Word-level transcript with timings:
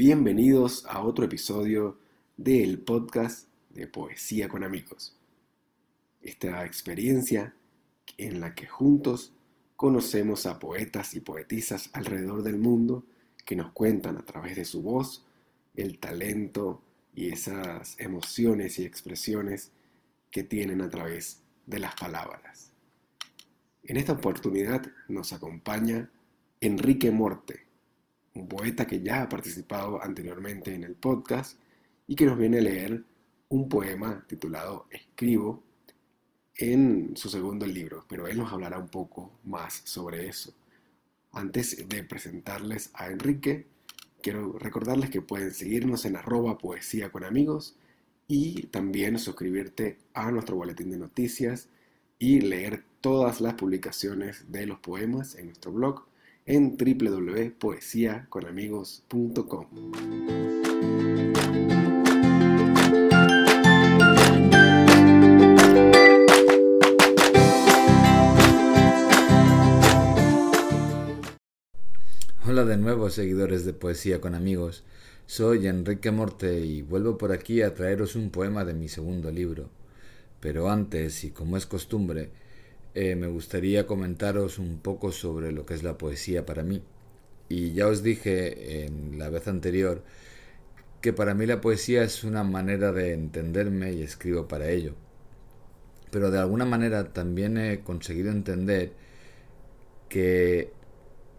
Bienvenidos 0.00 0.86
a 0.86 1.02
otro 1.02 1.24
episodio 1.24 1.98
del 2.36 2.78
podcast 2.78 3.48
de 3.70 3.88
Poesía 3.88 4.48
con 4.48 4.62
Amigos. 4.62 5.16
Esta 6.22 6.64
experiencia 6.64 7.56
en 8.16 8.38
la 8.38 8.54
que 8.54 8.68
juntos 8.68 9.32
conocemos 9.74 10.46
a 10.46 10.60
poetas 10.60 11.14
y 11.14 11.20
poetisas 11.20 11.90
alrededor 11.94 12.44
del 12.44 12.58
mundo 12.58 13.06
que 13.44 13.56
nos 13.56 13.72
cuentan 13.72 14.16
a 14.18 14.24
través 14.24 14.54
de 14.54 14.64
su 14.64 14.82
voz 14.82 15.26
el 15.74 15.98
talento 15.98 16.80
y 17.12 17.30
esas 17.30 17.98
emociones 17.98 18.78
y 18.78 18.84
expresiones 18.84 19.72
que 20.30 20.44
tienen 20.44 20.80
a 20.80 20.90
través 20.90 21.42
de 21.66 21.80
las 21.80 21.96
palabras. 21.96 22.70
En 23.82 23.96
esta 23.96 24.12
oportunidad 24.12 24.86
nos 25.08 25.32
acompaña 25.32 26.08
Enrique 26.60 27.10
Morte, 27.10 27.67
un 28.34 28.48
poeta 28.48 28.86
que 28.86 29.00
ya 29.00 29.22
ha 29.22 29.28
participado 29.28 30.02
anteriormente 30.02 30.74
en 30.74 30.84
el 30.84 30.94
podcast 30.94 31.58
y 32.06 32.14
que 32.14 32.26
nos 32.26 32.38
viene 32.38 32.58
a 32.58 32.62
leer 32.62 33.04
un 33.48 33.68
poema 33.68 34.24
titulado 34.26 34.86
Escribo 34.90 35.62
en 36.56 37.16
su 37.16 37.28
segundo 37.28 37.66
libro, 37.66 38.04
pero 38.08 38.26
él 38.26 38.38
nos 38.38 38.52
hablará 38.52 38.78
un 38.78 38.88
poco 38.88 39.32
más 39.44 39.80
sobre 39.84 40.28
eso. 40.28 40.52
Antes 41.32 41.88
de 41.88 42.02
presentarles 42.04 42.90
a 42.94 43.10
Enrique, 43.10 43.66
quiero 44.22 44.58
recordarles 44.58 45.10
que 45.10 45.22
pueden 45.22 45.52
seguirnos 45.52 46.04
en 46.04 46.16
arroba 46.16 46.58
poesía 46.58 47.10
con 47.10 47.24
amigos 47.24 47.76
y 48.26 48.66
también 48.66 49.18
suscribirte 49.18 49.98
a 50.14 50.30
nuestro 50.30 50.56
boletín 50.56 50.90
de 50.90 50.98
noticias 50.98 51.68
y 52.18 52.40
leer 52.40 52.84
todas 53.00 53.40
las 53.40 53.54
publicaciones 53.54 54.50
de 54.50 54.66
los 54.66 54.80
poemas 54.80 55.36
en 55.36 55.46
nuestro 55.46 55.72
blog 55.72 56.04
en 56.48 56.76
www.poesiaconamigos.com. 56.78 59.66
Hola 72.46 72.64
de 72.64 72.76
nuevo 72.78 73.10
seguidores 73.10 73.66
de 73.66 73.74
Poesía 73.74 74.22
con 74.22 74.34
Amigos. 74.34 74.84
Soy 75.26 75.66
Enrique 75.66 76.10
Morte 76.10 76.60
y 76.60 76.80
vuelvo 76.80 77.18
por 77.18 77.32
aquí 77.32 77.60
a 77.60 77.74
traeros 77.74 78.16
un 78.16 78.30
poema 78.30 78.64
de 78.64 78.72
mi 78.72 78.88
segundo 78.88 79.30
libro. 79.30 79.68
Pero 80.40 80.70
antes, 80.70 81.24
y 81.24 81.30
como 81.30 81.58
es 81.58 81.66
costumbre, 81.66 82.30
eh, 82.94 83.16
me 83.16 83.26
gustaría 83.26 83.86
comentaros 83.86 84.58
un 84.58 84.78
poco 84.78 85.12
sobre 85.12 85.52
lo 85.52 85.66
que 85.66 85.74
es 85.74 85.82
la 85.82 85.98
poesía 85.98 86.46
para 86.46 86.62
mí. 86.62 86.82
Y 87.48 87.72
ya 87.72 87.86
os 87.86 88.02
dije 88.02 88.84
en 88.84 89.18
la 89.18 89.30
vez 89.30 89.48
anterior 89.48 90.02
que 91.00 91.12
para 91.12 91.34
mí 91.34 91.46
la 91.46 91.60
poesía 91.60 92.02
es 92.02 92.24
una 92.24 92.44
manera 92.44 92.92
de 92.92 93.12
entenderme 93.12 93.92
y 93.92 94.02
escribo 94.02 94.48
para 94.48 94.70
ello. 94.70 94.94
Pero 96.10 96.30
de 96.30 96.38
alguna 96.38 96.64
manera 96.64 97.12
también 97.12 97.58
he 97.58 97.80
conseguido 97.80 98.30
entender 98.30 98.92
que 100.08 100.72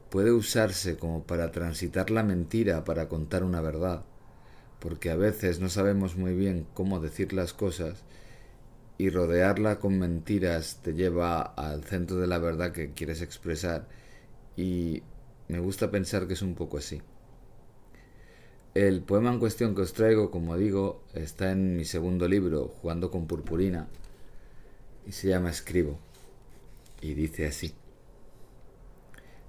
puede 0.09 0.31
usarse 0.31 0.97
como 0.97 1.23
para 1.23 1.51
transitar 1.51 2.09
la 2.09 2.23
mentira 2.23 2.83
para 2.83 3.07
contar 3.09 3.43
una 3.43 3.61
verdad, 3.61 4.03
porque 4.79 5.11
a 5.11 5.15
veces 5.15 5.59
no 5.59 5.69
sabemos 5.69 6.15
muy 6.15 6.33
bien 6.35 6.65
cómo 6.73 6.99
decir 6.99 7.33
las 7.33 7.53
cosas 7.53 8.03
y 8.99 9.09
rodearla 9.09 9.79
con 9.79 9.97
mentiras 9.97 10.81
te 10.83 10.93
lleva 10.93 11.41
al 11.41 11.85
centro 11.85 12.17
de 12.17 12.27
la 12.27 12.37
verdad 12.37 12.73
que 12.73 12.91
quieres 12.91 13.21
expresar 13.21 13.87
y 14.57 15.01
me 15.47 15.59
gusta 15.59 15.89
pensar 15.89 16.27
que 16.27 16.33
es 16.33 16.41
un 16.41 16.53
poco 16.53 16.77
así. 16.77 17.01
El 18.75 19.01
poema 19.01 19.31
en 19.31 19.39
cuestión 19.39 19.73
que 19.73 19.83
os 19.83 19.93
traigo, 19.93 20.29
como 20.29 20.57
digo, 20.57 21.01
está 21.13 21.51
en 21.51 21.77
mi 21.77 21.85
segundo 21.85 22.27
libro, 22.27 22.67
Jugando 22.67 23.09
con 23.09 23.25
Purpurina, 23.25 23.87
y 25.07 25.13
se 25.13 25.29
llama 25.29 25.49
Escribo, 25.49 25.97
y 27.01 27.13
dice 27.13 27.47
así. 27.47 27.73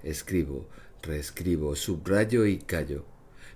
Escribo, 0.01 0.65
reescribo, 1.03 1.75
subrayo 1.75 2.45
y 2.45 2.57
callo. 2.57 3.10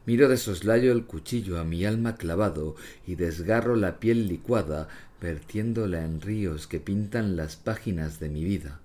Miro 0.06 0.30
de 0.30 0.38
soslayo 0.38 0.92
el 0.92 1.06
cuchillo 1.06 1.60
a 1.60 1.64
mi 1.64 1.86
alma 1.86 2.16
clavado 2.16 2.76
y 3.08 3.16
desgarro 3.16 3.76
la 3.76 4.00
piel 4.00 4.28
licuada, 4.28 4.88
vertiéndola 5.22 6.06
en 6.06 6.22
ríos 6.22 6.68
que 6.68 6.80
pintan 6.80 7.36
las 7.36 7.56
páginas 7.56 8.20
de 8.20 8.30
mi 8.30 8.44
vida, 8.44 8.80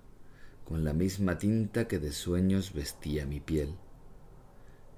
con 0.65 0.83
la 0.83 0.93
misma 0.93 1.37
tinta 1.37 1.87
que 1.87 1.99
de 1.99 2.11
sueños 2.11 2.73
vestía 2.73 3.25
mi 3.25 3.39
piel. 3.39 3.75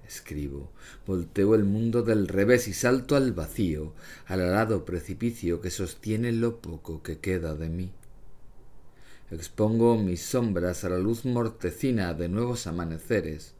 Escribo, 0.07 0.69
volteo 1.07 1.55
el 1.55 1.63
mundo 1.63 2.03
del 2.03 2.27
revés 2.27 2.67
y 2.67 2.73
salto 2.73 3.15
al 3.15 3.31
vacío, 3.31 3.93
al 4.25 4.41
alado 4.41 4.85
precipicio 4.85 5.61
que 5.61 5.71
sostiene 5.71 6.31
lo 6.31 6.61
poco 6.61 7.01
que 7.01 7.19
queda 7.19 7.55
de 7.55 7.69
mí. 7.69 7.91
Expongo 9.31 9.97
mis 9.97 10.21
sombras 10.21 10.83
a 10.83 10.89
la 10.89 10.99
luz 10.99 11.25
mortecina 11.25 12.13
de 12.13 12.29
nuevos 12.29 12.67
amaneceres, 12.67 13.55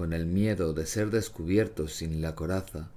con 0.00 0.14
el 0.14 0.24
miedo 0.24 0.72
de 0.72 0.86
ser 0.86 1.10
descubierto 1.10 1.86
sin 1.86 2.22
la 2.22 2.34
coraza, 2.34 2.88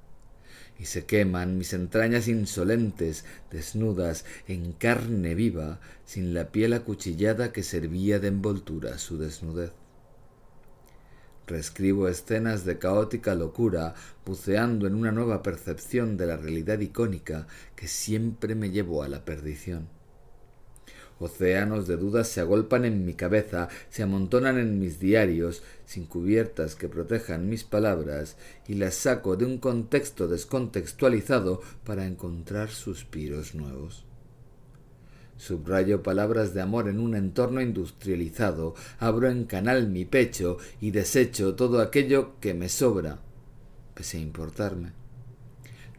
y 0.79 0.85
se 0.85 1.03
queman 1.03 1.57
mis 1.57 1.73
entrañas 1.73 2.29
insolentes, 2.29 3.25
desnudas, 3.51 4.23
en 4.47 4.71
carne 4.71 5.35
viva, 5.35 5.81
sin 6.05 6.33
la 6.33 6.53
piel 6.53 6.71
acuchillada 6.71 7.51
que 7.51 7.61
servía 7.61 8.19
de 8.21 8.29
envoltura 8.29 8.95
a 8.95 8.99
su 8.99 9.17
desnudez. 9.17 9.73
Reescribo 11.45 12.07
escenas 12.07 12.63
de 12.63 12.79
caótica 12.79 13.35
locura, 13.35 13.95
buceando 14.25 14.87
en 14.87 14.95
una 14.95 15.11
nueva 15.11 15.43
percepción 15.43 16.15
de 16.15 16.27
la 16.27 16.37
realidad 16.37 16.79
icónica 16.79 17.47
que 17.75 17.89
siempre 17.89 18.55
me 18.55 18.71
llevó 18.71 19.03
a 19.03 19.09
la 19.09 19.25
perdición. 19.25 19.89
Océanos 21.19 21.87
de 21.87 21.97
dudas 21.97 22.27
se 22.27 22.41
agolpan 22.41 22.85
en 22.85 23.05
mi 23.05 23.13
cabeza, 23.13 23.69
se 23.89 24.03
amontonan 24.03 24.57
en 24.57 24.79
mis 24.79 24.99
diarios, 24.99 25.63
sin 25.85 26.05
cubiertas 26.05 26.75
que 26.75 26.89
protejan 26.89 27.49
mis 27.49 27.63
palabras, 27.63 28.35
y 28.67 28.75
las 28.75 28.95
saco 28.95 29.35
de 29.35 29.45
un 29.45 29.57
contexto 29.57 30.27
descontextualizado 30.27 31.61
para 31.83 32.05
encontrar 32.05 32.69
suspiros 32.69 33.55
nuevos. 33.55 34.05
Subrayo 35.37 36.03
palabras 36.03 36.53
de 36.53 36.61
amor 36.61 36.87
en 36.87 36.99
un 36.99 37.15
entorno 37.15 37.61
industrializado, 37.61 38.75
abro 38.99 39.29
en 39.29 39.45
canal 39.45 39.89
mi 39.89 40.05
pecho 40.05 40.57
y 40.79 40.91
desecho 40.91 41.55
todo 41.55 41.81
aquello 41.81 42.39
que 42.39 42.53
me 42.53 42.69
sobra, 42.69 43.19
pese 43.93 44.17
a 44.17 44.21
importarme 44.21 45.02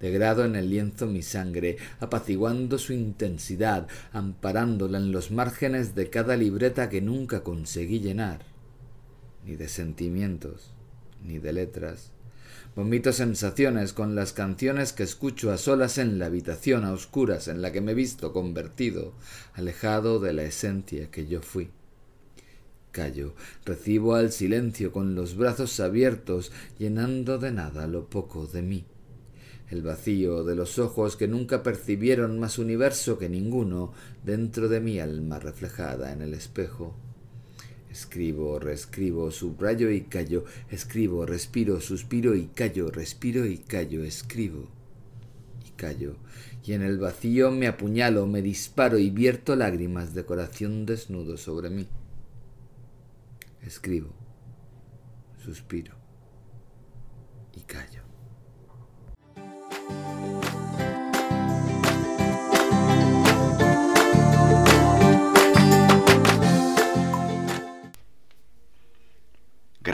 degrado 0.04 0.44
en 0.44 0.54
el 0.54 0.68
lienzo 0.68 1.06
mi 1.06 1.22
sangre, 1.22 1.78
apaciguando 1.98 2.76
su 2.76 2.92
intensidad, 2.92 3.88
amparándola 4.12 4.98
en 4.98 5.12
los 5.12 5.30
márgenes 5.30 5.94
de 5.94 6.10
cada 6.10 6.36
libreta 6.36 6.90
que 6.90 7.00
nunca 7.00 7.42
conseguí 7.42 8.00
llenar, 8.00 8.44
ni 9.46 9.56
de 9.56 9.66
sentimientos, 9.66 10.74
ni 11.24 11.38
de 11.38 11.54
letras. 11.54 12.10
Vomito 12.76 13.14
sensaciones 13.14 13.94
con 13.94 14.14
las 14.14 14.34
canciones 14.34 14.92
que 14.92 15.04
escucho 15.04 15.50
a 15.50 15.56
solas 15.56 15.96
en 15.96 16.18
la 16.18 16.26
habitación 16.26 16.84
a 16.84 16.92
oscuras 16.92 17.48
en 17.48 17.62
la 17.62 17.72
que 17.72 17.80
me 17.80 17.92
he 17.92 17.94
visto 17.94 18.34
convertido, 18.34 19.14
alejado 19.54 20.20
de 20.20 20.34
la 20.34 20.42
esencia 20.42 21.10
que 21.10 21.26
yo 21.26 21.40
fui. 21.40 21.70
Callo, 22.92 23.34
recibo 23.64 24.16
al 24.16 24.32
silencio 24.32 24.92
con 24.92 25.14
los 25.14 25.34
brazos 25.34 25.80
abiertos, 25.80 26.52
llenando 26.78 27.38
de 27.38 27.52
nada 27.52 27.86
lo 27.86 28.10
poco 28.10 28.46
de 28.46 28.60
mí 28.60 28.84
el 29.70 29.82
vacío 29.82 30.44
de 30.44 30.54
los 30.54 30.78
ojos 30.78 31.16
que 31.16 31.28
nunca 31.28 31.62
percibieron 31.62 32.38
más 32.38 32.58
universo 32.58 33.18
que 33.18 33.28
ninguno 33.28 33.92
dentro 34.22 34.68
de 34.68 34.80
mi 34.80 35.00
alma 35.00 35.38
reflejada 35.38 36.12
en 36.12 36.22
el 36.22 36.34
espejo. 36.34 36.94
Escribo, 37.90 38.58
reescribo, 38.58 39.30
subrayo 39.30 39.90
y 39.90 40.02
callo, 40.02 40.44
escribo, 40.68 41.26
respiro, 41.26 41.80
suspiro 41.80 42.34
y 42.34 42.46
callo, 42.46 42.90
respiro 42.90 43.46
y 43.46 43.58
callo, 43.58 44.02
escribo 44.02 44.68
y 45.64 45.70
callo, 45.70 46.16
y 46.64 46.72
en 46.72 46.82
el 46.82 46.98
vacío 46.98 47.52
me 47.52 47.68
apuñalo, 47.68 48.26
me 48.26 48.42
disparo 48.42 48.98
y 48.98 49.10
vierto 49.10 49.54
lágrimas 49.54 50.12
de 50.12 50.24
corazón 50.24 50.86
desnudo 50.86 51.36
sobre 51.36 51.70
mí. 51.70 51.86
Escribo, 53.62 54.10
suspiro 55.44 55.94
y 57.56 57.60
callo. 57.60 58.03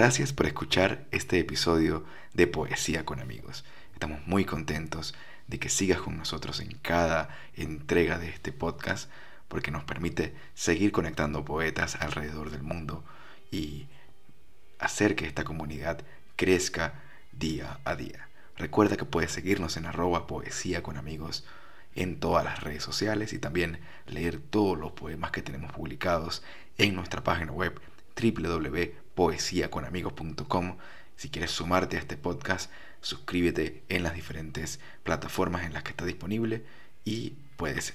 Gracias 0.00 0.32
por 0.32 0.47
escuchar 0.47 1.05
este 1.11 1.38
episodio 1.38 2.06
de 2.32 2.47
Poesía 2.47 3.05
con 3.05 3.20
amigos. 3.20 3.67
Estamos 3.93 4.26
muy 4.26 4.47
contentos 4.47 5.14
de 5.47 5.58
que 5.58 5.69
sigas 5.69 6.00
con 6.00 6.17
nosotros 6.17 6.61
en 6.61 6.79
cada 6.79 7.29
entrega 7.55 8.19
de 8.19 8.31
este 8.31 8.50
podcast 8.50 9.11
porque 9.47 9.70
nos 9.70 9.85
permite 9.85 10.35
seguir 10.55 10.91
conectando 10.91 11.44
poetas 11.44 11.97
alrededor 11.97 12.50
del 12.50 12.62
mundo 12.62 13.05
y 13.50 13.88
hacer 14.79 15.17
que 15.17 15.26
esta 15.26 15.44
comunidad 15.44 16.00
crezca 16.35 17.02
día 17.32 17.79
a 17.85 17.94
día. 17.94 18.26
Recuerda 18.56 18.97
que 18.97 19.05
puedes 19.05 19.32
seguirnos 19.32 19.76
en 19.76 19.85
arroba 19.85 20.26
poesía 20.26 20.82
con 20.82 20.97
amigos 20.97 21.44
en 21.94 22.20
todas 22.20 22.43
las 22.43 22.62
redes 22.62 22.82
sociales 22.82 23.35
y 23.35 23.38
también 23.38 23.81
leer 24.06 24.41
todos 24.41 24.79
los 24.79 24.93
poemas 24.93 25.31
que 25.31 25.43
tenemos 25.43 25.73
publicados 25.73 26.43
en 26.79 26.94
nuestra 26.94 27.23
página 27.23 27.52
web 27.52 27.79
www.poesiaconamigos.com. 29.20 30.76
Si 31.17 31.28
quieres 31.28 31.50
sumarte 31.50 31.96
a 31.96 32.00
este 32.00 32.17
podcast, 32.17 32.70
suscríbete 33.02 33.84
en 33.90 34.02
las 34.02 34.14
diferentes 34.14 34.81
plataformas 35.02 35.64
en 35.64 35.75
las 35.75 35.82
que 35.82 35.90
está 35.90 36.06
disponible 36.06 36.64
y 37.05 37.34
puedes 37.56 37.94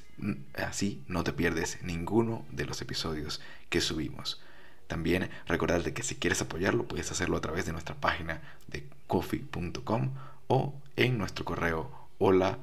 así 0.55 1.03
no 1.07 1.23
te 1.23 1.33
pierdes 1.33 1.81
ninguno 1.81 2.45
de 2.51 2.65
los 2.65 2.81
episodios 2.81 3.41
que 3.69 3.81
subimos. 3.81 4.41
También 4.87 5.31
recordarte 5.47 5.93
que 5.93 6.03
si 6.03 6.15
quieres 6.15 6.41
apoyarlo 6.41 6.87
puedes 6.87 7.11
hacerlo 7.11 7.37
a 7.37 7.41
través 7.41 7.65
de 7.65 7.71
nuestra 7.71 7.95
página 7.95 8.41
de 8.67 8.87
coffee.com 9.07 10.11
o 10.47 10.75
en 10.95 11.17
nuestro 11.17 11.43
correo 11.43 11.91
hola. 12.19 12.59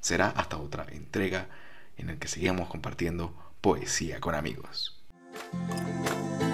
Será 0.00 0.28
hasta 0.28 0.58
otra 0.58 0.86
entrega 0.90 1.48
en 1.96 2.10
el 2.10 2.18
que 2.18 2.28
sigamos 2.28 2.68
compartiendo 2.68 3.34
poesía 3.62 4.20
con 4.20 4.34
amigos. 4.34 5.01
thank 5.34 6.42
you 6.42 6.51